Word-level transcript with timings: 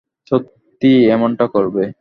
সত্যিই 0.31 1.01
এমনটা 1.15 1.45
করবে? 1.47 1.83